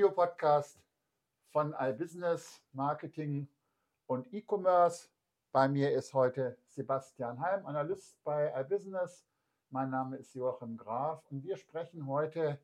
[0.00, 0.80] Videopodcast
[1.50, 3.46] von iBusiness Marketing
[4.06, 5.10] und E-Commerce.
[5.52, 9.26] Bei mir ist heute Sebastian Heim, Analyst bei iBusiness.
[9.68, 12.58] Mein Name ist Joachim Graf und wir sprechen heute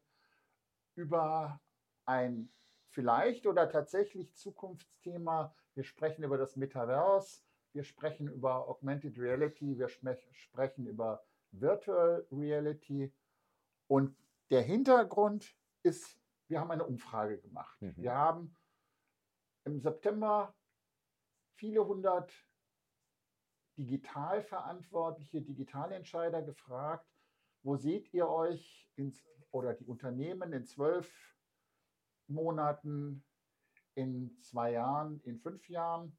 [0.95, 1.61] über
[2.07, 2.49] ein
[2.89, 5.55] vielleicht oder tatsächlich Zukunftsthema.
[5.75, 7.43] Wir sprechen über das Metaverse,
[7.75, 13.13] wir sprechen über Augmented Reality, wir sprechen über Virtual Reality
[13.89, 14.17] und
[14.49, 17.81] der Hintergrund ist, wir haben eine Umfrage gemacht.
[17.81, 17.97] Mhm.
[17.97, 18.57] Wir haben
[19.65, 20.55] im September
[21.57, 22.33] viele hundert
[23.77, 27.07] Digitalverantwortliche, Digitalentscheider gefragt,
[27.63, 31.13] wo seht ihr euch ins, oder die Unternehmen in zwölf
[32.27, 33.25] Monaten,
[33.95, 36.17] in zwei Jahren, in fünf Jahren?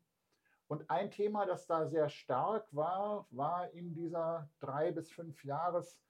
[0.67, 6.03] Und ein Thema, das da sehr stark war, war in dieser drei bis fünf Jahres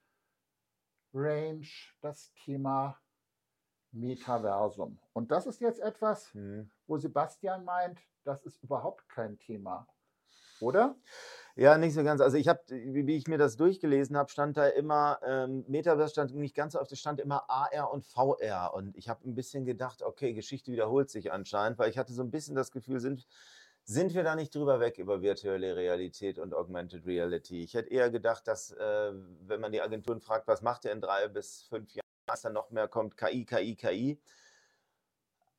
[1.14, 1.68] Range
[2.02, 3.00] das Thema
[3.92, 5.00] Metaversum.
[5.14, 6.70] Und das ist jetzt etwas, hm.
[6.88, 9.88] wo Sebastian meint, das ist überhaupt kein Thema.
[10.60, 10.96] Oder?
[11.56, 12.22] Ja, nicht so ganz.
[12.22, 16.36] Also ich habe, wie ich mir das durchgelesen habe, stand da immer, ähm, Metaverse stand
[16.36, 18.74] nicht ganz so oft, es stand immer AR und VR.
[18.74, 22.22] Und ich habe ein bisschen gedacht, okay, Geschichte wiederholt sich anscheinend, weil ich hatte so
[22.22, 23.28] ein bisschen das Gefühl, sind,
[23.84, 27.64] sind wir da nicht drüber weg über virtuelle Realität und Augmented Reality?
[27.64, 29.14] Ich hätte eher gedacht, dass, äh,
[29.48, 32.54] wenn man die Agenturen fragt, was macht ihr in drei bis fünf Jahren, dass dann
[32.54, 34.22] noch mehr kommt, KI, KI, KI.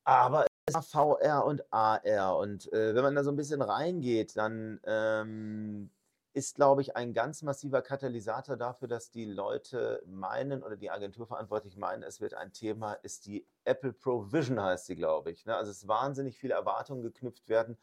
[0.05, 2.37] Aber es ist VR und AR.
[2.39, 5.91] Und äh, wenn man da so ein bisschen reingeht, dann ähm,
[6.35, 11.81] ist, glaube ich, ein ganz massiver Katalysator dafür, dass die Leute meinen oder die Agenturverantwortlichen
[11.81, 15.47] meinen, es wird ein Thema, ist die Apple Provision, heißt sie, glaube ich.
[15.47, 15.57] Ne?
[15.57, 17.77] Also es wahnsinnig viele Erwartungen geknüpft werden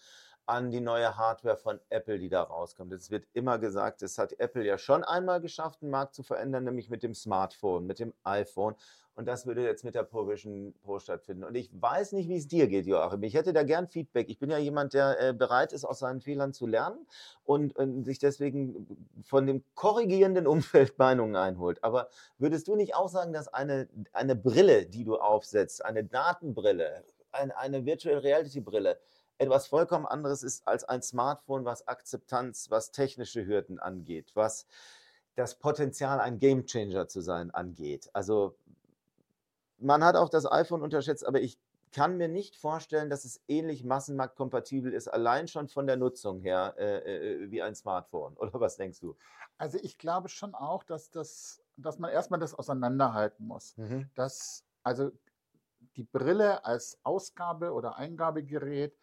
[0.46, 2.94] an die neue Hardware von Apple, die da rauskommt.
[2.94, 6.64] Es wird immer gesagt, es hat Apple ja schon einmal geschafft, den Markt zu verändern,
[6.66, 8.76] nämlich mit dem Smartphone, mit dem iPhone.
[9.16, 11.46] Und das würde jetzt mit der Provision Pro stattfinden.
[11.46, 13.24] Und ich weiß nicht, wie es dir geht, Joachim.
[13.24, 14.30] Ich hätte da gern Feedback.
[14.30, 17.08] Ich bin ja jemand, der äh, bereit ist, aus seinen Fehlern zu lernen
[17.46, 18.86] und, und sich deswegen
[19.24, 21.82] von dem korrigierenden Umfeld Meinungen einholt.
[21.82, 27.06] Aber würdest du nicht auch sagen, dass eine, eine Brille, die du aufsetzt, eine Datenbrille,
[27.32, 29.00] eine, eine Virtual Reality Brille,
[29.38, 34.66] etwas vollkommen anderes ist als ein Smartphone, was Akzeptanz, was technische Hürden angeht, was
[35.36, 38.10] das Potenzial, ein Gamechanger zu sein, angeht.
[38.14, 38.56] Also
[39.78, 41.60] man hat auch das iPhone unterschätzt, aber ich
[41.92, 46.76] kann mir nicht vorstellen, dass es ähnlich massenmarktkompatibel ist, allein schon von der Nutzung her,
[46.78, 48.34] äh, äh, wie ein Smartphone.
[48.38, 49.16] Oder was denkst du?
[49.58, 53.78] Also ich glaube schon auch, dass, das, dass man erstmal das auseinanderhalten muss.
[53.78, 54.10] Mhm.
[54.16, 55.12] Dass also
[55.96, 58.98] die Brille als Ausgabe- oder Eingabegerät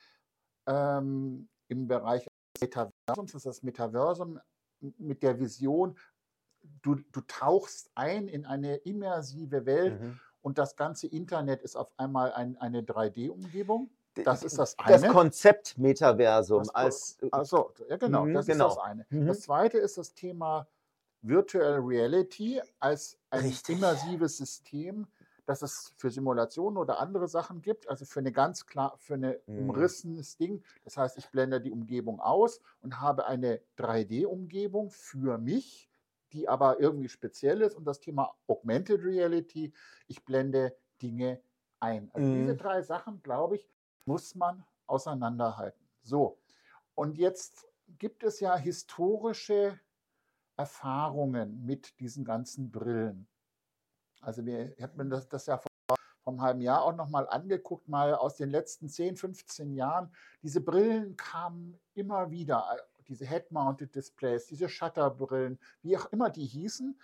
[0.66, 2.26] ähm, im Bereich
[2.60, 4.40] Metaversums, das ist das Metaversum
[4.98, 5.96] mit der Vision,
[6.82, 10.20] du, du tauchst ein in eine immersive Welt mhm.
[10.42, 13.90] und das ganze Internet ist auf einmal ein, eine 3D-Umgebung.
[14.14, 15.00] Das ist das eine.
[15.00, 17.18] Das Konzept Metaversum das, als.
[17.30, 18.68] Achso, ja, genau, mhm, das genau.
[18.68, 19.06] ist das eine.
[19.08, 19.26] Mhm.
[19.26, 20.68] Das zweite ist das Thema
[21.22, 23.76] Virtual Reality als ein Richtig.
[23.76, 25.06] immersives System,
[25.52, 29.36] dass es für Simulationen oder andere Sachen gibt, also für eine ganz klar, für ein
[29.46, 29.68] mhm.
[29.68, 30.64] umrissenes Ding.
[30.82, 35.90] Das heißt, ich blende die Umgebung aus und habe eine 3D-Umgebung für mich,
[36.32, 37.74] die aber irgendwie speziell ist.
[37.74, 39.74] Und das Thema Augmented Reality,
[40.06, 41.38] ich blende Dinge
[41.80, 42.10] ein.
[42.14, 42.40] Also mhm.
[42.40, 43.68] diese drei Sachen, glaube ich,
[44.06, 45.86] muss man auseinanderhalten.
[46.00, 46.38] So,
[46.94, 47.68] und jetzt
[47.98, 49.78] gibt es ja historische
[50.56, 53.28] Erfahrungen mit diesen ganzen Brillen.
[54.22, 58.14] Also wir hatten das, das ja vor, vor einem halben Jahr auch nochmal angeguckt, mal
[58.14, 60.14] aus den letzten 10, 15 Jahren.
[60.42, 66.46] Diese Brillen kamen immer wieder, äh, diese Head-Mounted Displays, diese Shutterbrillen, wie auch immer die
[66.46, 66.98] hießen,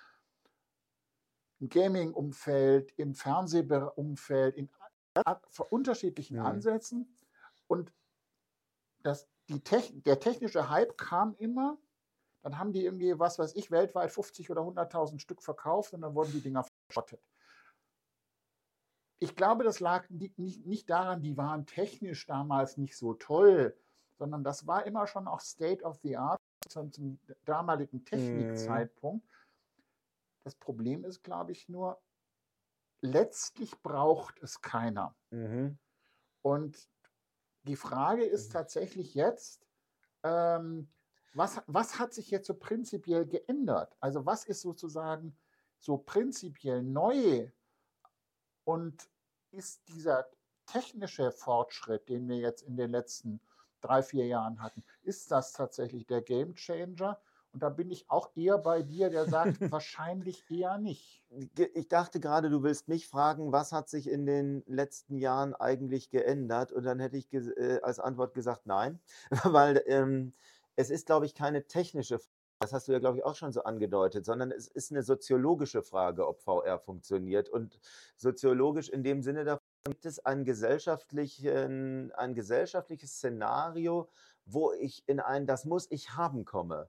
[1.61, 4.71] im Gaming-Umfeld, im Fernsehumfeld, in
[5.71, 6.47] unterschiedlichen mhm.
[6.47, 7.19] Ansätzen.
[7.67, 7.93] Und
[9.03, 11.77] das, die Techn der technische Hype kam immer,
[12.43, 16.15] dann haben die irgendwie, was weiß ich, weltweit 50 oder 100.000 Stück verkauft und dann
[16.15, 17.23] wurden die Dinger verschrottet.
[19.21, 23.77] Ich glaube, das lag nicht, nicht daran, die waren technisch damals nicht so toll,
[24.17, 29.25] sondern das war immer schon auch State of the Art zum, zum damaligen Technikzeitpunkt.
[29.25, 29.31] Mhm.
[30.45, 32.01] Das Problem ist, glaube ich, nur,
[33.01, 35.15] letztlich braucht es keiner.
[35.31, 35.79] Mhm.
[36.43, 36.89] Und
[37.65, 38.53] die Frage ist mhm.
[38.53, 39.67] tatsächlich jetzt,
[40.23, 40.89] ähm,
[41.35, 43.97] was, was hat sich jetzt so prinzipiell geändert?
[44.01, 45.37] Also was ist sozusagen
[45.79, 47.51] so prinzipiell neu
[48.65, 49.09] und
[49.51, 50.29] ist dieser
[50.67, 53.41] technische Fortschritt, den wir jetzt in den letzten
[53.81, 57.21] drei, vier Jahren hatten, ist das tatsächlich der Game Changer?
[57.53, 61.25] Und da bin ich auch eher bei dir, der sagt, wahrscheinlich eher nicht.
[61.75, 66.11] Ich dachte gerade, du willst mich fragen, was hat sich in den letzten Jahren eigentlich
[66.11, 66.73] geändert?
[66.73, 69.01] Und dann hätte ich äh, als Antwort gesagt, nein,
[69.45, 70.35] weil ähm,
[70.77, 72.38] es ist, glaube ich, keine technische Frage.
[72.61, 75.83] Das hast du ja, glaube ich, auch schon so angedeutet, sondern es ist eine soziologische
[75.83, 77.49] Frage, ob VR funktioniert.
[77.49, 77.79] Und
[78.17, 84.09] soziologisch in dem Sinne, da gibt es ein, gesellschaftlichen, ein gesellschaftliches Szenario,
[84.45, 86.89] wo ich in ein Das muss ich haben komme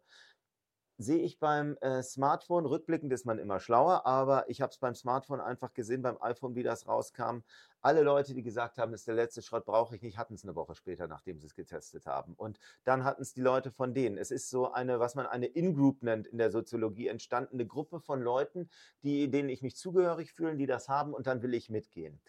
[1.00, 4.96] sehe ich beim äh, Smartphone, rückblickend ist man immer schlauer, aber ich habe es beim
[4.96, 7.40] Smartphone einfach gesehen, beim iPhone, wie das rauskam.
[7.81, 10.44] Alle Leute, die gesagt haben, das ist der letzte Schrott, brauche ich nicht, hatten es
[10.44, 12.34] eine Woche später, nachdem sie es getestet haben.
[12.34, 14.18] Und dann hatten es die Leute von denen.
[14.18, 18.22] Es ist so eine, was man eine In-Group nennt in der Soziologie, entstandene Gruppe von
[18.22, 18.69] Leuten,
[19.01, 22.19] die, denen ich mich zugehörig fühle, die das haben und dann will ich mitgehen.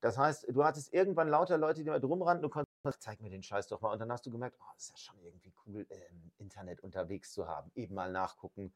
[0.00, 2.50] Das heißt, du hattest irgendwann lauter Leute, die mit rumrannten,
[2.88, 3.92] konntest, zeig mir den Scheiß doch mal.
[3.92, 7.46] Und dann hast du gemerkt, oh, ist ja schon irgendwie cool, ähm, Internet unterwegs zu
[7.46, 7.70] haben.
[7.74, 8.72] Eben mal nachgucken,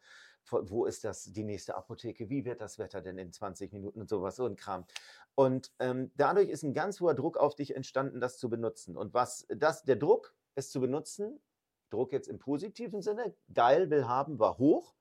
[0.51, 4.09] wo ist das, die nächste Apotheke, wie wird das Wetter denn in 20 Minuten und
[4.09, 4.85] sowas, so ein Kram.
[5.35, 8.97] Und ähm, dadurch ist ein ganz hoher Druck auf dich entstanden, das zu benutzen.
[8.97, 11.41] Und was das, der Druck, es zu benutzen,
[11.91, 14.95] Druck jetzt im positiven Sinne, geil will haben, war hoch.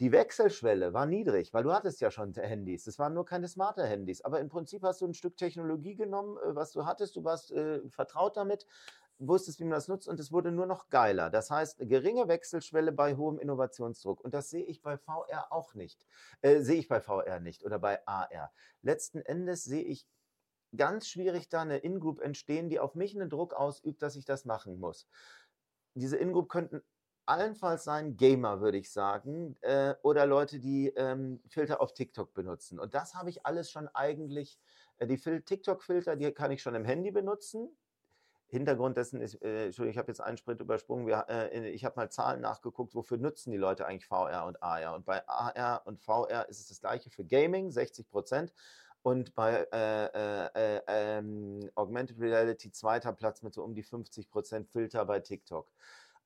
[0.00, 2.86] Die Wechselschwelle war niedrig, weil du hattest ja schon Handys.
[2.86, 4.20] Es waren nur keine smarte Handys.
[4.20, 7.16] Aber im Prinzip hast du ein Stück Technologie genommen, äh, was du hattest.
[7.16, 8.64] Du warst äh, vertraut damit,
[9.18, 11.30] wusstest, wie man das nutzt und es wurde nur noch geiler.
[11.30, 14.20] Das heißt, geringe Wechselschwelle bei hohem Innovationsdruck.
[14.20, 16.06] Und das sehe ich bei VR auch nicht.
[16.42, 18.52] Äh, sehe ich bei VR nicht oder bei AR.
[18.82, 20.06] Letzten Endes sehe ich
[20.76, 24.44] ganz schwierig da eine In-Group entstehen, die auf mich einen Druck ausübt, dass ich das
[24.44, 25.08] machen muss.
[25.94, 26.82] Diese In-Group könnten
[27.28, 32.78] allenfalls sein Gamer, würde ich sagen, äh, oder Leute, die ähm, Filter auf TikTok benutzen.
[32.78, 34.58] Und das habe ich alles schon eigentlich,
[34.98, 37.68] äh, die TikTok-Filter, die kann ich schon im Handy benutzen.
[38.48, 41.06] Hintergrund dessen ist, äh, Entschuldigung, ich habe jetzt einen Sprint übersprungen.
[41.06, 44.94] Wir, äh, ich habe mal Zahlen nachgeguckt, wofür nutzen die Leute eigentlich VR und AR.
[44.94, 48.54] Und bei AR und VR ist es das gleiche für Gaming, 60 Prozent.
[49.02, 54.30] Und bei äh, äh, äh ähm, Augmented Reality zweiter Platz mit so um die 50
[54.30, 55.70] Prozent Filter bei TikTok.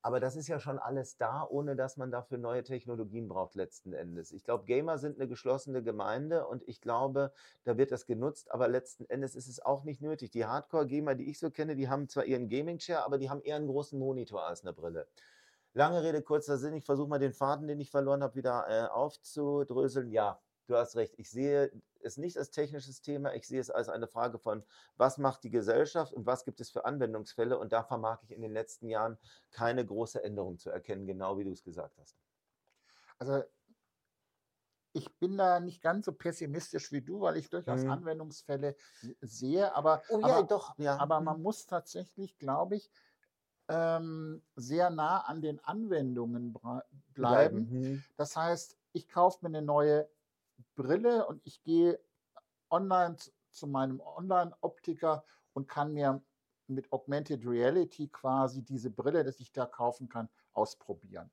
[0.05, 3.93] Aber das ist ja schon alles da, ohne dass man dafür neue Technologien braucht letzten
[3.93, 4.33] Endes.
[4.33, 7.31] Ich glaube, Gamer sind eine geschlossene Gemeinde und ich glaube,
[7.63, 10.31] da wird das genutzt, aber letzten Endes ist es auch nicht nötig.
[10.31, 13.55] Die Hardcore-Gamer, die ich so kenne, die haben zwar ihren Gaming-Chair, aber die haben eher
[13.55, 15.07] einen großen Monitor als eine Brille.
[15.73, 18.89] Lange Rede, kurzer Sinn, ich versuche mal den Faden, den ich verloren habe, wieder äh,
[18.89, 20.11] aufzudröseln.
[20.11, 21.13] Ja, du hast recht.
[21.17, 21.71] Ich sehe
[22.05, 24.63] es nicht als technisches Thema, ich sehe es als eine Frage von,
[24.95, 27.57] was macht die Gesellschaft und was gibt es für Anwendungsfälle.
[27.57, 29.17] Und da vermag ich in den letzten Jahren
[29.51, 32.17] keine große Änderung zu erkennen, genau wie du es gesagt hast.
[33.17, 33.43] Also
[34.93, 37.89] ich bin da nicht ganz so pessimistisch wie du, weil ich durchaus hm.
[37.89, 38.75] Anwendungsfälle
[39.21, 40.97] sehe, aber, oh, ja, aber, doch, ja.
[40.97, 41.43] aber man mhm.
[41.43, 42.91] muss tatsächlich, glaube ich,
[43.69, 46.83] ähm, sehr nah an den Anwendungen bleiben.
[47.13, 47.69] bleiben.
[47.69, 48.03] Hm.
[48.17, 50.07] Das heißt, ich kaufe mir eine neue
[50.75, 51.99] Brille und ich gehe
[52.69, 53.15] online
[53.51, 55.23] zu meinem Online-Optiker
[55.53, 56.21] und kann mir
[56.67, 61.29] mit Augmented Reality quasi diese Brille, die ich da kaufen kann, ausprobieren.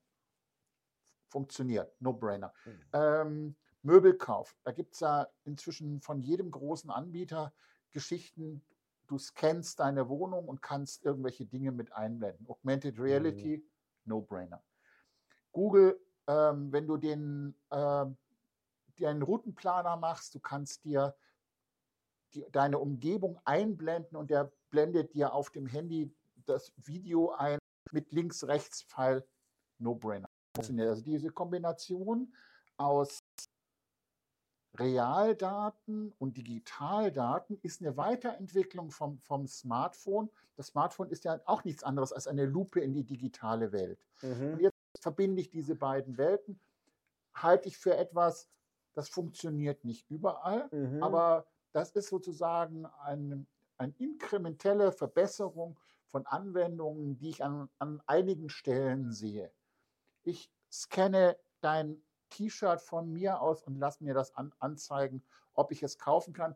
[1.29, 2.53] Funktioniert, no-brainer.
[2.65, 2.81] Mhm.
[2.93, 7.53] Ähm, Möbelkauf, da gibt es ja inzwischen von jedem großen Anbieter
[7.91, 8.63] Geschichten,
[9.07, 12.47] du scannst deine Wohnung und kannst irgendwelche Dinge mit einblenden.
[12.47, 13.63] Augmented Reality, mhm.
[14.05, 14.63] no-brainer.
[15.51, 18.17] Google, ähm, wenn du den ähm,
[19.01, 21.15] dir einen Routenplaner machst, du kannst dir
[22.33, 26.13] die, deine Umgebung einblenden und der blendet dir auf dem Handy
[26.45, 27.59] das Video ein
[27.91, 29.25] mit links-rechts-Pfeil,
[29.79, 30.29] no-brainer.
[30.57, 32.33] Also diese Kombination
[32.77, 33.19] aus
[34.77, 40.29] Realdaten und Digitaldaten ist eine Weiterentwicklung vom, vom Smartphone.
[40.55, 43.99] Das Smartphone ist ja auch nichts anderes als eine Lupe in die digitale Welt.
[44.21, 44.53] Mhm.
[44.53, 46.59] Und jetzt verbinde ich diese beiden Welten,
[47.33, 48.49] halte ich für etwas,
[48.93, 51.01] das funktioniert nicht überall, mhm.
[51.01, 53.45] aber das ist sozusagen eine,
[53.77, 59.51] eine inkrementelle Verbesserung von Anwendungen, die ich an, an einigen Stellen sehe.
[60.23, 65.83] Ich scanne dein T-Shirt von mir aus und lasse mir das an, anzeigen, ob ich
[65.83, 66.55] es kaufen kann.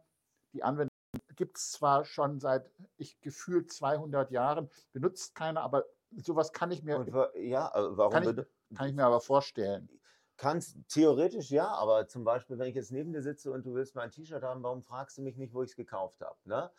[0.53, 0.89] Die Anwendung
[1.35, 6.83] gibt es zwar schon seit ich gefühlt 200 Jahren, benutzt keiner, aber sowas kann ich
[6.83, 7.05] mir.
[7.35, 9.89] ja, warum kann ich, kann ich mir aber vorstellen.
[10.37, 13.95] Kannst theoretisch ja, aber zum Beispiel, wenn ich jetzt neben dir sitze und du willst
[13.95, 16.37] mein T-Shirt haben, warum fragst du mich nicht, wo ich es gekauft habe?
[16.43, 16.69] Ne?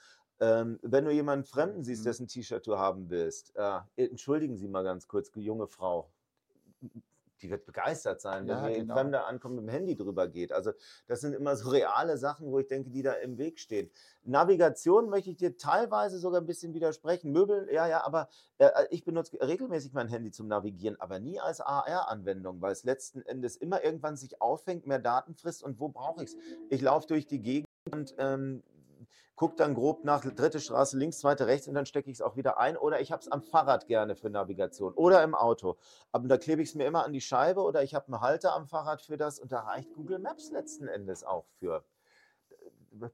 [0.40, 4.84] Ähm, wenn du jemanden Fremden siehst, dessen T-Shirt du haben willst, äh, entschuldigen Sie mal
[4.84, 6.10] ganz kurz, junge Frau,
[7.42, 8.94] die wird begeistert sein, wenn ja, genau.
[8.94, 10.52] ein Fremder ankommt, mit dem Handy drüber geht.
[10.52, 10.72] Also
[11.06, 13.90] das sind immer so reale Sachen, wo ich denke, die da im Weg stehen.
[14.24, 17.32] Navigation möchte ich dir teilweise sogar ein bisschen widersprechen.
[17.32, 18.28] Möbel, ja, ja, aber
[18.58, 23.22] äh, ich benutze regelmäßig mein Handy zum Navigieren, aber nie als AR-Anwendung, weil es letzten
[23.22, 26.36] Endes immer irgendwann sich auffängt, mehr Daten frisst und wo brauche ich es?
[26.70, 28.62] Ich laufe durch die Gegend und ähm,
[29.36, 32.36] gucke dann grob nach dritte Straße links, zweite rechts und dann stecke ich es auch
[32.36, 32.76] wieder ein.
[32.76, 35.76] Oder ich habe es am Fahrrad gerne für Navigation oder im Auto.
[36.10, 38.54] Aber da klebe ich es mir immer an die Scheibe oder ich habe einen Halter
[38.54, 41.84] am Fahrrad für das und da reicht Google Maps letzten Endes auch für.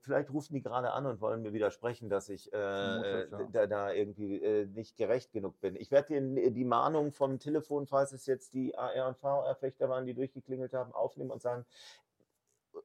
[0.00, 4.40] Vielleicht rufen die gerade an und wollen mir widersprechen, dass ich äh, da, da, irgendwie
[4.40, 5.74] äh, nicht gerecht genug bin.
[5.74, 10.06] Ich werde die, die Mahnung vom Telefon, falls es jetzt die AR- und VR-Fechter waren,
[10.06, 11.66] die durchgeklingelt haben, aufnehmen und sagen,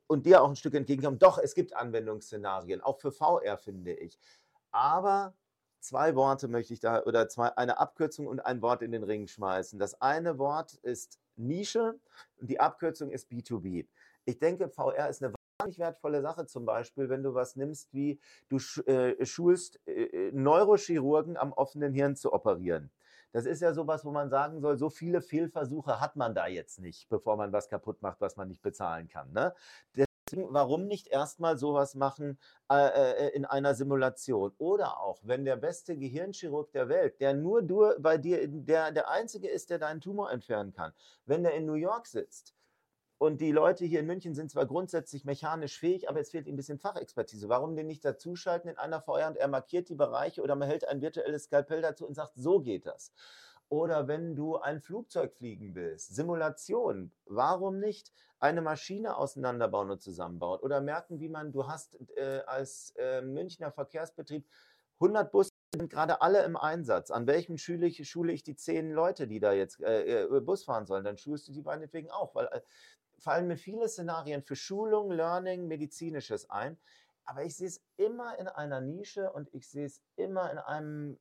[0.07, 1.19] und dir auch ein Stück entgegenkommen.
[1.19, 4.17] Doch, es gibt Anwendungsszenarien, auch für VR, finde ich.
[4.71, 5.35] Aber
[5.79, 9.27] zwei Worte möchte ich da, oder zwei, eine Abkürzung und ein Wort in den Ring
[9.27, 9.79] schmeißen.
[9.79, 11.99] Das eine Wort ist Nische
[12.37, 13.87] und die Abkürzung ist B2B.
[14.25, 18.19] Ich denke, VR ist eine wahnsinnig wertvolle Sache, zum Beispiel, wenn du was nimmst, wie
[18.49, 22.91] du äh, schulst äh, äh, Neurochirurgen am offenen Hirn zu operieren.
[23.31, 26.79] Das ist ja sowas, wo man sagen soll, so viele Fehlversuche hat man da jetzt
[26.79, 29.31] nicht, bevor man was kaputt macht, was man nicht bezahlen kann.
[29.31, 29.53] Ne?
[29.95, 32.37] Deswegen, warum nicht erstmal sowas machen
[32.69, 34.53] äh, äh, in einer Simulation?
[34.57, 39.09] Oder auch, wenn der beste Gehirnchirurg der Welt, der nur du, bei dir, der, der
[39.09, 40.93] Einzige ist, der deinen Tumor entfernen kann,
[41.25, 42.56] wenn der in New York sitzt,
[43.19, 46.53] und die Leute hier in München sind zwar grundsätzlich mechanisch fähig, aber es fehlt ihnen
[46.53, 47.49] ein bisschen Fachexpertise.
[47.49, 50.87] Warum den nicht dazuschalten in einer VR und er markiert die Bereiche oder man hält
[50.87, 53.11] ein virtuelles Skalpell dazu und sagt, so geht das.
[53.69, 60.59] Oder wenn du ein Flugzeug fliegen willst, Simulation, warum nicht eine Maschine auseinanderbauen und zusammenbauen?
[60.61, 64.45] Oder merken, wie man, du hast äh, als äh, Münchner Verkehrsbetrieb
[64.99, 67.11] 100 Busse sind gerade alle im Einsatz.
[67.11, 70.63] An welchem schule ich, schule ich die zehn Leute, die da jetzt äh, äh Bus
[70.63, 71.03] fahren sollen?
[71.03, 72.61] Dann schulst du die meinetwegen auch, weil äh,
[73.19, 76.77] fallen mir viele Szenarien für Schulung, Learning, Medizinisches ein.
[77.25, 81.17] Aber ich sehe es immer in einer Nische und ich sehe es immer in einem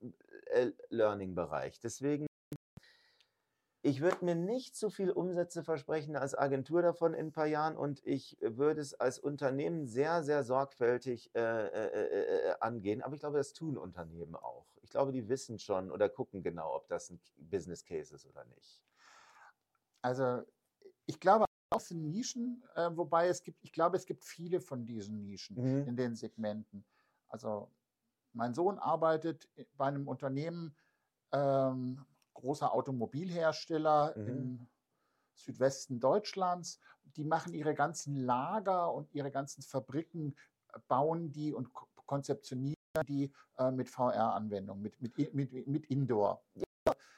[0.47, 1.81] äh, Learning-Bereich.
[1.81, 2.27] Deswegen,
[3.83, 7.77] ich würde mir nicht zu viel Umsätze versprechen als Agentur davon in ein paar Jahren
[7.77, 13.03] und ich würde es als Unternehmen sehr, sehr sorgfältig äh, äh, äh, äh angehen.
[13.03, 14.67] Aber ich glaube, das tun Unternehmen auch.
[14.83, 18.45] Ich glaube, die wissen schon oder gucken genau, ob das ein Business Case ist oder
[18.45, 18.81] nicht.
[20.03, 20.43] Also,
[21.07, 21.46] ich glaube,
[21.81, 25.89] sind Nischen, äh, wobei es gibt, ich glaube, es gibt viele von diesen Nischen mhm.
[25.89, 26.85] in den Segmenten.
[27.29, 27.71] Also
[28.33, 30.77] mein Sohn arbeitet bei einem Unternehmen,
[31.33, 32.05] ähm,
[32.35, 34.29] großer Automobilhersteller mhm.
[34.29, 34.69] im
[35.35, 36.81] Südwesten Deutschlands.
[37.17, 40.37] Die machen ihre ganzen Lager und ihre ganzen Fabriken,
[40.73, 41.71] äh, bauen die und
[42.07, 46.43] konzeptionieren die äh, mit VR-Anwendungen, mit, mit, mit, mit Indoor.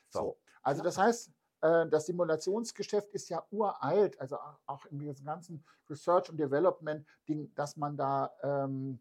[0.08, 0.38] So.
[0.62, 6.36] Also das heißt, das Simulationsgeschäft ist ja uralt, also auch in diesem ganzen Research und
[6.38, 9.00] Development, Ding, dass man da ähm,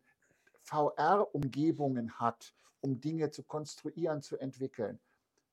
[0.62, 5.00] VR-Umgebungen hat, um Dinge zu konstruieren, zu entwickeln.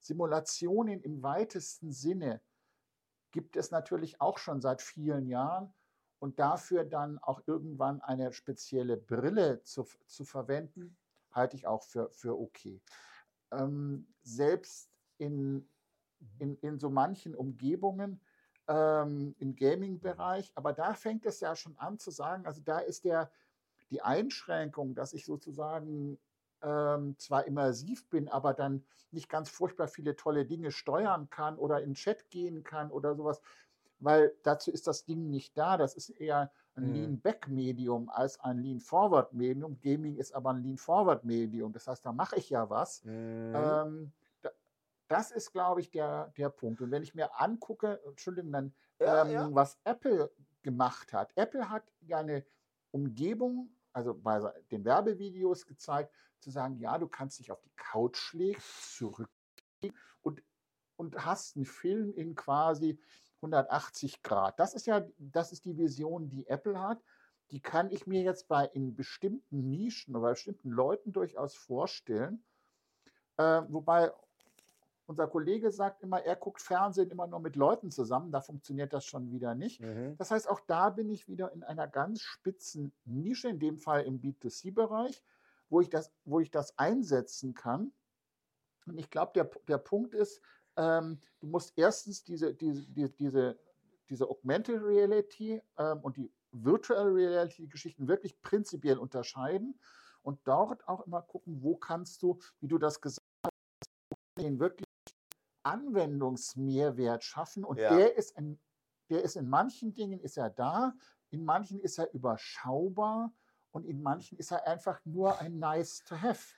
[0.01, 2.41] Simulationen im weitesten Sinne
[3.33, 5.73] gibt es natürlich auch schon seit vielen Jahren
[6.21, 10.97] und dafür dann auch irgendwann eine spezielle Brille zu, zu verwenden,
[11.33, 12.81] halte ich auch für, für okay.
[13.51, 15.69] Ähm, selbst in
[16.39, 18.21] in, in so manchen Umgebungen
[18.69, 20.53] ähm, im Gaming-Bereich.
[20.55, 23.31] Aber da fängt es ja schon an zu sagen, also da ist der,
[23.91, 26.19] die Einschränkung, dass ich sozusagen
[26.63, 31.83] ähm, zwar immersiv bin, aber dann nicht ganz furchtbar viele tolle Dinge steuern kann oder
[31.83, 33.41] in Chat gehen kann oder sowas,
[34.01, 35.77] weil dazu ist das Ding nicht da.
[35.77, 36.95] Das ist eher ein mhm.
[36.95, 39.79] Lean-Back-Medium als ein Lean-Forward-Medium.
[39.81, 41.73] Gaming ist aber ein Lean-Forward-Medium.
[41.73, 43.05] Das heißt, da mache ich ja was.
[43.05, 43.53] Mhm.
[43.55, 44.13] Ähm,
[45.15, 46.81] das ist, glaube ich, der, der Punkt.
[46.81, 49.55] Und wenn ich mir angucke, Entschuldigung, dann, ja, ähm, ja.
[49.55, 50.29] was Apple
[50.63, 51.31] gemacht hat.
[51.37, 52.45] Apple hat ja eine
[52.91, 54.41] Umgebung, also bei
[54.73, 60.43] den Werbevideos gezeigt, zu sagen, ja, du kannst dich auf die Couch legen, zurücklegen und,
[60.97, 62.99] und hast einen Film in quasi
[63.37, 64.59] 180 Grad.
[64.59, 67.01] Das ist ja, das ist die Vision, die Apple hat.
[67.53, 72.43] Die kann ich mir jetzt bei in bestimmten Nischen oder bei bestimmten Leuten durchaus vorstellen.
[73.37, 74.11] Äh, wobei
[75.07, 79.05] unser Kollege sagt immer, er guckt Fernsehen immer nur mit Leuten zusammen, da funktioniert das
[79.05, 79.81] schon wieder nicht.
[79.81, 80.17] Mhm.
[80.17, 84.03] Das heißt, auch da bin ich wieder in einer ganz spitzen Nische, in dem Fall
[84.05, 85.23] im B2C-Bereich,
[85.69, 87.93] wo, ich das, wo ich das einsetzen kann.
[88.87, 90.41] Und ich glaube, der, der Punkt ist,
[90.77, 93.59] ähm, du musst erstens diese, diese, diese,
[94.09, 99.79] diese Augmented Reality ähm, und die Virtual Reality-Geschichten wirklich prinzipiell unterscheiden
[100.23, 104.94] und dort auch immer gucken, wo kannst du, wie du das gesagt hast, wirklich
[105.65, 107.95] Anwendungsmehrwert schaffen und ja.
[107.97, 108.61] der ist in,
[109.11, 110.95] der ist in manchen Dingen ist er da,
[111.31, 113.33] in manchen ist er überschaubar
[113.73, 116.55] und in manchen ist er einfach nur ein nice to have.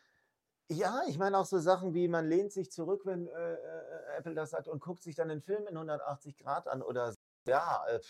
[0.69, 4.35] Ja, ich meine auch so Sachen wie, man lehnt sich zurück, wenn äh, äh, Apple
[4.35, 7.15] das sagt und guckt sich dann den Film in 180 Grad an oder
[7.47, 8.01] ja, äh,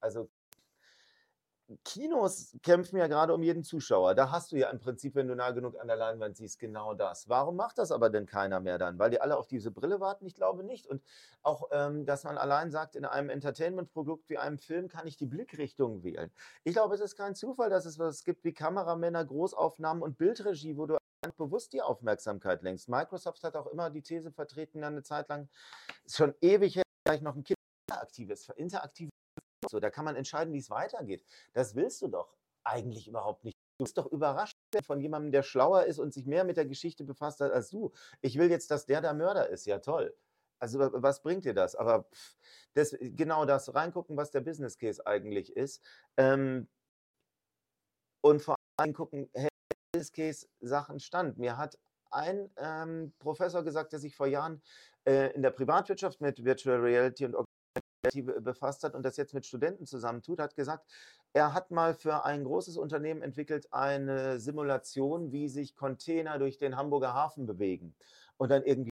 [0.00, 0.28] also
[1.84, 4.14] Kinos kämpfen ja gerade um jeden Zuschauer.
[4.14, 6.94] Da hast du ja im Prinzip, wenn du nah genug an der Leinwand siehst, genau
[6.94, 7.28] das.
[7.28, 8.98] Warum macht das aber denn keiner mehr dann?
[8.98, 10.26] Weil die alle auf diese Brille warten?
[10.26, 10.86] Ich glaube nicht.
[10.86, 11.02] Und
[11.42, 15.26] auch, ähm, dass man allein sagt, in einem Entertainment-Produkt wie einem Film kann ich die
[15.26, 16.30] Blickrichtung wählen.
[16.64, 20.76] Ich glaube, es ist kein Zufall, dass es was gibt wie Kameramänner, Großaufnahmen und Bildregie,
[20.76, 20.98] wo du
[21.36, 22.88] bewusst die Aufmerksamkeit lenkst.
[22.88, 25.48] Microsoft hat auch immer die These vertreten, eine Zeit lang,
[26.06, 29.19] schon ewig her, vielleicht noch ein Kind interaktives, interaktives
[29.70, 31.24] so, da kann man entscheiden, wie es weitergeht.
[31.52, 33.56] Das willst du doch eigentlich überhaupt nicht.
[33.78, 37.04] Du bist doch überrascht von jemandem, der schlauer ist und sich mehr mit der Geschichte
[37.04, 37.92] befasst hat als du.
[38.20, 39.64] Ich will jetzt, dass der der Mörder ist.
[39.66, 40.14] Ja, toll.
[40.58, 41.74] Also was bringt dir das?
[41.74, 42.06] Aber
[42.74, 45.82] das, genau das, reingucken, was der Business Case eigentlich ist.
[46.18, 46.68] Ähm,
[48.20, 49.48] und vor allem gucken, hey,
[49.92, 51.38] Business Case Sachen stand.
[51.38, 51.78] Mir hat
[52.10, 54.60] ein ähm, Professor gesagt, der sich vor Jahren
[55.04, 57.36] äh, in der Privatwirtschaft mit Virtual Reality und
[58.40, 60.84] befasst hat und das jetzt mit Studenten zusammentut, hat gesagt,
[61.32, 66.76] er hat mal für ein großes Unternehmen entwickelt eine Simulation, wie sich Container durch den
[66.76, 67.94] Hamburger Hafen bewegen.
[68.36, 68.89] Und dann irgendwie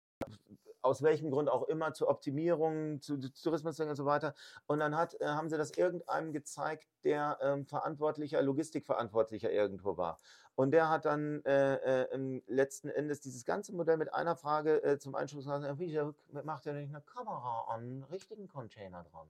[0.84, 4.34] aus welchem Grund auch immer zur Optimierung, zu, zu Tourismus und so weiter.
[4.66, 10.20] Und dann hat, äh, haben sie das irgendeinem gezeigt, der ähm, verantwortlicher, Logistikverantwortlicher irgendwo war.
[10.56, 11.74] Und der hat dann äh,
[12.04, 16.14] äh, letzten Endes dieses ganze Modell mit einer Frage äh, zum Einschluss gesagt, wieso
[16.44, 19.28] macht er nicht eine Kamera an, einen richtigen Container dran?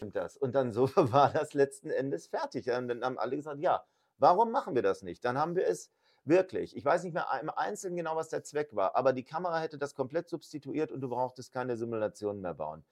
[0.00, 0.36] Und, das.
[0.36, 2.70] und dann so war das letzten Endes fertig.
[2.70, 3.84] Und dann haben alle gesagt, ja,
[4.18, 5.24] warum machen wir das nicht?
[5.24, 5.90] Dann haben wir es
[6.24, 9.60] wirklich, ich weiß nicht mehr im Einzelnen genau, was der Zweck war, aber die Kamera
[9.60, 12.84] hätte das komplett substituiert und du brauchtest keine Simulationen mehr bauen.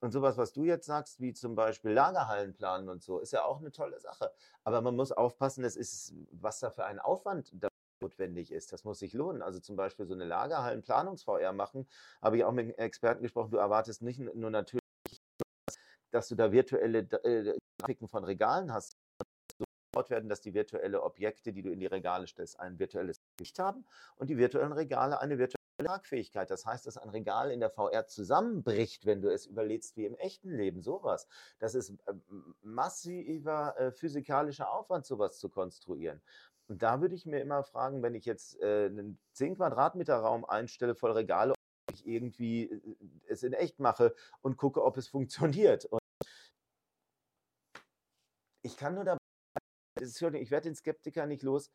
[0.00, 3.44] Und sowas, was du jetzt sagst, wie zum Beispiel Lagerhallen planen und so, ist ja
[3.44, 4.32] auch eine tolle Sache.
[4.62, 7.52] Aber man muss aufpassen, das ist, was da für ein Aufwand
[8.00, 8.72] notwendig ist.
[8.72, 9.42] Das muss sich lohnen.
[9.42, 11.88] Also zum Beispiel so eine Lagerhallen-Planungs-VR machen,
[12.22, 13.50] habe ich auch mit Experten gesprochen.
[13.50, 14.82] Du erwartest nicht nur natürlich,
[16.12, 18.96] dass du da virtuelle äh, Grafiken von Regalen hast,
[20.06, 23.58] so werden, dass die virtuelle Objekte, die du in die Regale stellst, ein virtuelles Gewicht
[23.58, 23.84] haben
[24.16, 26.50] und die virtuellen Regale eine virtuelle Tragfähigkeit.
[26.50, 30.14] Das heißt, dass ein Regal in der VR zusammenbricht, wenn du es überlegst wie im
[30.16, 30.82] echten Leben.
[30.82, 31.26] Sowas.
[31.58, 32.14] Das ist äh,
[32.62, 36.20] massiver äh, physikalischer Aufwand, sowas zu konstruieren.
[36.68, 40.44] Und da würde ich mir immer fragen, wenn ich jetzt äh, einen 10 Quadratmeter Raum
[40.44, 42.82] einstelle voll Regale, ob ich irgendwie
[43.26, 45.86] es in echt mache und gucke, ob es funktioniert.
[45.86, 46.00] Und
[48.62, 49.18] ich kann nur dabei,
[50.00, 51.70] ich werde den Skeptiker nicht los,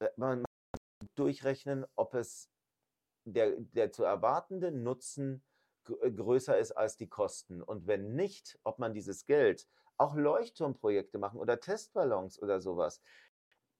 [0.00, 0.44] äh, man
[1.14, 2.50] durchrechnen, ob es
[3.24, 5.42] der, der zu erwartende Nutzen
[6.00, 7.62] äh, größer ist als die Kosten.
[7.62, 9.66] Und wenn nicht, ob man dieses Geld
[9.98, 13.02] auch Leuchtturmprojekte machen oder Testballons oder sowas.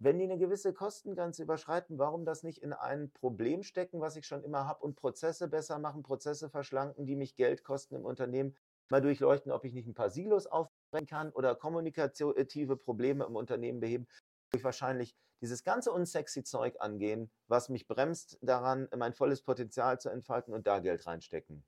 [0.00, 4.26] Wenn die eine gewisse Kostengrenze überschreiten, warum das nicht in ein Problem stecken, was ich
[4.26, 8.56] schon immer habe und Prozesse besser machen, Prozesse verschlanken, die mich Geld kosten im Unternehmen,
[8.90, 13.80] mal durchleuchten, ob ich nicht ein paar Silos aufbrechen kann oder kommunikative Probleme im Unternehmen
[13.80, 14.06] beheben,
[14.54, 20.08] ich wahrscheinlich dieses ganze unsexy Zeug angehen, was mich bremst daran, mein volles Potenzial zu
[20.08, 21.64] entfalten und da Geld reinstecken.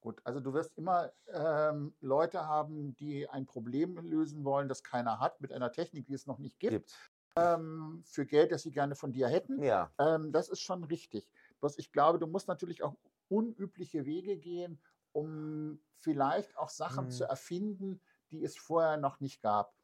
[0.00, 5.20] Gut, also du wirst immer ähm, Leute haben, die ein Problem lösen wollen, das keiner
[5.20, 7.10] hat, mit einer Technik, die es noch nicht gibt, gibt.
[7.36, 9.62] Ähm, für Geld, das sie gerne von dir hätten.
[9.62, 9.92] Ja.
[9.98, 11.30] Ähm, das ist schon richtig.
[11.60, 12.96] Bloß ich glaube, du musst natürlich auch
[13.28, 14.80] unübliche Wege gehen,
[15.12, 17.10] um vielleicht auch Sachen hm.
[17.10, 19.74] zu erfinden, die es vorher noch nicht gab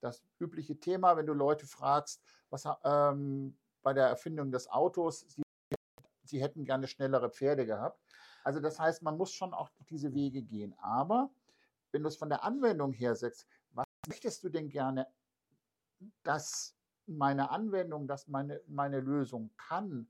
[0.00, 5.42] das übliche Thema, wenn du Leute fragst, was ähm, bei der Erfindung des Autos, sie,
[6.24, 8.00] sie hätten gerne schnellere Pferde gehabt.
[8.42, 10.74] Also das heißt, man muss schon auch diese Wege gehen.
[10.78, 11.30] Aber
[11.92, 15.06] wenn du es von der Anwendung her sagst, was möchtest du denn gerne,
[16.22, 16.74] dass
[17.06, 20.08] meine Anwendung, dass meine, meine Lösung kann?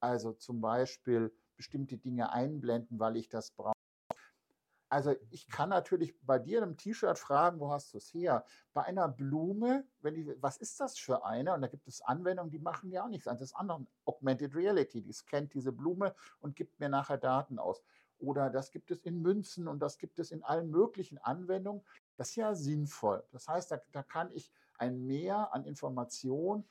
[0.00, 3.77] Also zum Beispiel bestimmte Dinge einblenden, weil ich das brauche
[4.88, 8.44] also ich kann natürlich bei dir in einem T-Shirt fragen, wo hast du es her?
[8.72, 11.54] Bei einer Blume, wenn ich, was ist das für eine?
[11.54, 13.50] Und da gibt es Anwendungen, die machen ja auch nichts anderes.
[13.50, 17.82] Das andere Augmented Reality, die scannt diese Blume und gibt mir nachher Daten aus.
[18.18, 21.82] Oder das gibt es in Münzen und das gibt es in allen möglichen Anwendungen.
[22.16, 23.22] Das ist ja sinnvoll.
[23.30, 26.68] Das heißt, da, da kann ich ein Mehr an Informationen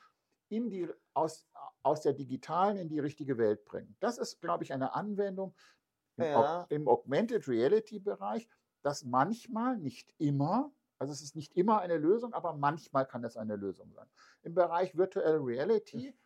[0.49, 1.47] in die, aus,
[1.83, 3.95] aus der digitalen in die richtige Welt bringen.
[3.99, 5.53] Das ist, glaube ich, eine Anwendung,
[6.17, 6.65] ja.
[6.69, 8.47] im Augmented Reality Bereich,
[8.81, 13.37] dass manchmal, nicht immer, also es ist nicht immer eine Lösung, aber manchmal kann es
[13.37, 14.07] eine Lösung sein.
[14.43, 16.17] Im Bereich Virtual Reality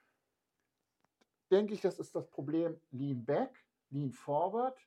[1.49, 3.65] denke ich, das ist das Problem Lean Back.
[3.91, 4.79] Lean Forward.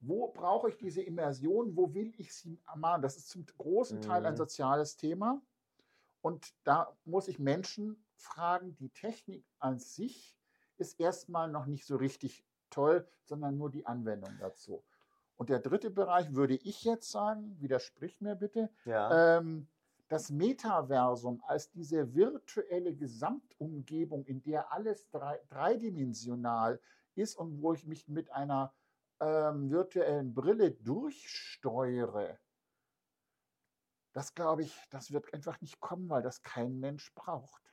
[0.00, 1.76] Wo brauche ich diese Immersion?
[1.76, 3.02] Wo will ich sie machen?
[3.02, 4.38] Das ist zum großen Teil ein mhm.
[4.38, 5.40] soziales Thema.
[6.20, 10.36] Und da muss ich Menschen fragen, die Technik an sich
[10.76, 14.82] ist erstmal noch nicht so richtig toll, sondern nur die Anwendung dazu.
[15.36, 19.38] Und der dritte Bereich würde ich jetzt sagen, widersprich mir bitte, ja.
[19.38, 19.68] ähm,
[20.08, 26.80] das Metaversum als diese virtuelle Gesamtumgebung, in der alles drei, dreidimensional
[27.14, 28.74] ist und wo ich mich mit einer
[29.20, 32.38] ähm, virtuellen Brille durchsteuere,
[34.12, 37.71] das glaube ich, das wird einfach nicht kommen, weil das kein Mensch braucht.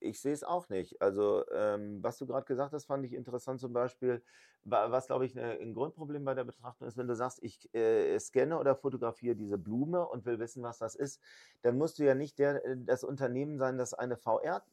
[0.00, 1.00] Ich sehe es auch nicht.
[1.00, 4.22] Also, ähm, was du gerade gesagt hast, fand ich interessant zum Beispiel,
[4.64, 8.18] was, glaube ich, ne, ein Grundproblem bei der Betrachtung ist, wenn du sagst, ich äh,
[8.18, 11.20] scanne oder fotografiere diese Blume und will wissen, was das ist,
[11.62, 14.64] dann musst du ja nicht der, äh, das Unternehmen sein, das eine VR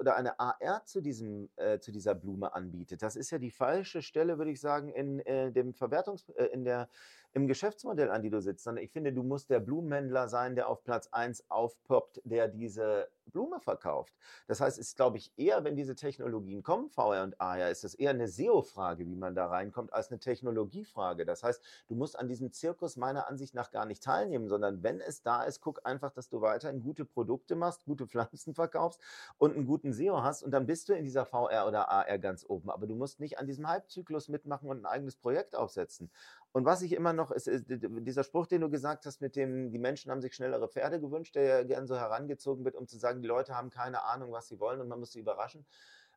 [0.00, 3.02] oder eine AR zu, diesem, äh, zu dieser Blume anbietet.
[3.02, 6.64] Das ist ja die falsche Stelle, würde ich sagen, in äh, dem Verwertungs-, äh, in
[6.64, 6.88] der
[7.32, 10.68] im Geschäftsmodell, an die du sitzt, sondern ich finde, du musst der Blumenhändler sein, der
[10.68, 14.14] auf Platz 1 aufpoppt, der diese Blume verkauft.
[14.46, 17.84] Das heißt, es ist, glaube ich, eher, wenn diese Technologien kommen, VR und AR, ist
[17.84, 21.24] es eher eine SEO-Frage, wie man da reinkommt, als eine Technologiefrage.
[21.24, 25.00] Das heißt, du musst an diesem Zirkus meiner Ansicht nach gar nicht teilnehmen, sondern wenn
[25.00, 29.00] es da ist, guck einfach, dass du weiterhin gute Produkte machst, gute Pflanzen verkaufst
[29.38, 32.44] und einen guten SEO hast und dann bist du in dieser VR oder AR ganz
[32.48, 32.70] oben.
[32.70, 36.10] Aber du musst nicht an diesem Halbzyklus mitmachen und ein eigenes Projekt aufsetzen.
[36.56, 39.70] Und was ich immer noch, ist, ist, dieser Spruch, den du gesagt hast, mit dem,
[39.70, 42.96] die Menschen haben sich schnellere Pferde gewünscht, der ja gern so herangezogen wird, um zu
[42.96, 45.66] sagen, die Leute haben keine Ahnung, was sie wollen und man muss sie überraschen.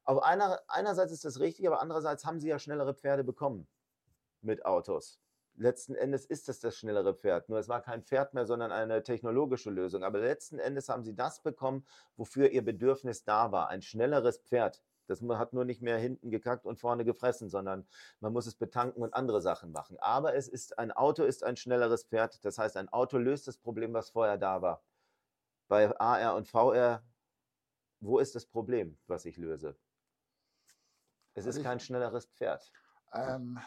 [0.06, 3.68] Auf einer, einerseits ist das richtig, aber andererseits haben sie ja schnellere Pferde bekommen
[4.42, 5.20] mit Autos.
[5.60, 7.50] Letzten Endes ist das das schnellere Pferd.
[7.50, 10.06] Nur es war kein Pferd mehr, sondern eine technologische Lösung.
[10.06, 13.68] Aber letzten Endes haben sie das bekommen, wofür ihr Bedürfnis da war.
[13.68, 14.82] Ein schnelleres Pferd.
[15.08, 17.86] Das hat nur nicht mehr hinten gekackt und vorne gefressen, sondern
[18.22, 19.98] man muss es betanken und andere Sachen machen.
[20.00, 22.46] Aber es ist ein Auto ist ein schnelleres Pferd.
[22.46, 24.82] Das heißt, ein Auto löst das Problem, was vorher da war.
[25.68, 27.04] Bei AR und VR,
[28.00, 29.76] wo ist das Problem, was ich löse?
[31.34, 32.72] Es ist also kein schnelleres Pferd.
[33.12, 33.60] Ähm,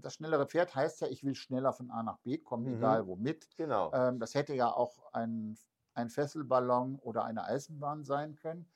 [0.00, 2.76] das schnellere Pferd heißt ja, ich will schneller von A nach B kommen, mhm.
[2.76, 3.48] egal womit.
[3.56, 3.92] Genau.
[3.92, 5.56] Ähm, das hätte ja auch ein,
[5.94, 8.68] ein Fesselballon oder eine Eisenbahn sein können.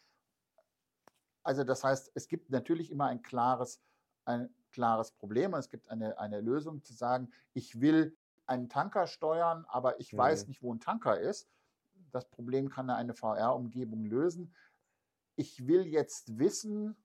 [1.43, 3.81] Also das heißt, es gibt natürlich immer ein klares,
[4.25, 9.07] ein klares Problem und es gibt eine, eine Lösung zu sagen, ich will einen Tanker
[9.07, 10.19] steuern, aber ich mhm.
[10.19, 11.49] weiß nicht, wo ein Tanker ist.
[12.13, 14.55] Das Problem kann eine VR-Umgebung lösen.
[15.37, 16.97] Ich will jetzt wissen,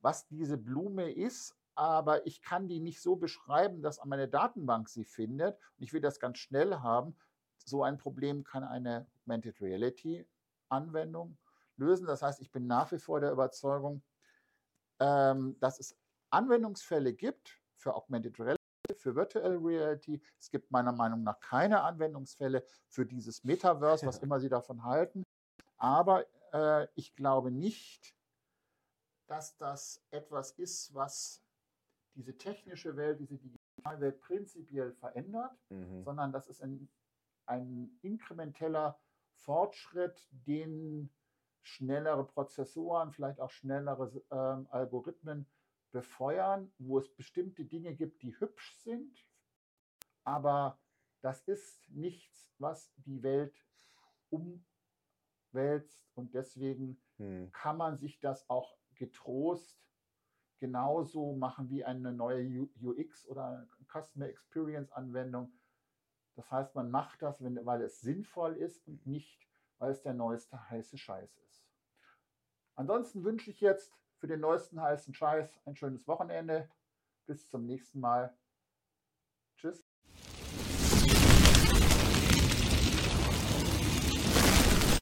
[0.00, 5.04] was diese Blume ist, aber ich kann die nicht so beschreiben, dass meine Datenbank sie
[5.04, 5.56] findet.
[5.76, 7.16] Und ich will das ganz schnell haben.
[7.64, 10.26] So ein Problem kann eine Augmented Reality
[10.68, 11.38] Anwendung
[11.76, 12.04] lösen.
[12.08, 14.02] Das heißt, ich bin nach wie vor der Überzeugung,
[14.98, 15.96] ähm, dass es
[16.30, 18.58] Anwendungsfälle gibt für Augmented Reality,
[18.96, 20.20] für Virtual Reality.
[20.40, 25.22] Es gibt meiner Meinung nach keine Anwendungsfälle für dieses Metaverse, was immer Sie davon halten.
[25.76, 28.16] Aber äh, ich glaube nicht,
[29.28, 31.44] dass das etwas ist, was
[32.18, 36.02] diese technische Welt, diese digitale Welt prinzipiell verändert, mhm.
[36.02, 36.88] sondern das ist ein,
[37.46, 38.98] ein inkrementeller
[39.36, 41.10] Fortschritt, den
[41.62, 45.46] schnellere Prozessoren, vielleicht auch schnellere ähm, Algorithmen
[45.92, 49.24] befeuern, wo es bestimmte Dinge gibt, die hübsch sind,
[50.24, 50.78] aber
[51.20, 53.64] das ist nichts, was die Welt
[54.30, 57.52] umwälzt und deswegen hm.
[57.52, 59.87] kann man sich das auch getrost
[60.58, 65.52] genauso machen wie eine neue UX oder Customer Experience Anwendung.
[66.36, 70.14] Das heißt, man macht das, wenn, weil es sinnvoll ist und nicht, weil es der
[70.14, 71.64] neueste heiße Scheiß ist.
[72.74, 76.68] Ansonsten wünsche ich jetzt für den neuesten heißen Scheiß ein schönes Wochenende.
[77.26, 78.36] Bis zum nächsten Mal.